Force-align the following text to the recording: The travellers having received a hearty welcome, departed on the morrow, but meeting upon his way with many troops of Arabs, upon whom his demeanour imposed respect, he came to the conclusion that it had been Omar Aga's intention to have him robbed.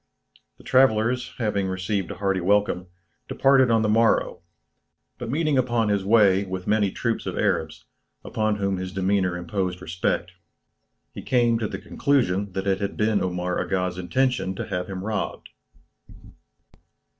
The 0.57 0.63
travellers 0.63 1.35
having 1.37 1.67
received 1.67 2.09
a 2.09 2.15
hearty 2.15 2.41
welcome, 2.41 2.87
departed 3.27 3.69
on 3.69 3.83
the 3.83 3.87
morrow, 3.87 4.41
but 5.19 5.29
meeting 5.29 5.59
upon 5.59 5.89
his 5.89 6.03
way 6.03 6.43
with 6.43 6.65
many 6.65 6.89
troops 6.89 7.27
of 7.27 7.37
Arabs, 7.37 7.85
upon 8.25 8.55
whom 8.55 8.77
his 8.77 8.91
demeanour 8.91 9.37
imposed 9.37 9.79
respect, 9.79 10.31
he 11.13 11.21
came 11.21 11.59
to 11.59 11.67
the 11.67 11.77
conclusion 11.77 12.53
that 12.53 12.65
it 12.65 12.79
had 12.81 12.97
been 12.97 13.21
Omar 13.23 13.61
Aga's 13.61 13.99
intention 13.99 14.55
to 14.55 14.67
have 14.69 14.87
him 14.87 15.03
robbed. 15.03 15.49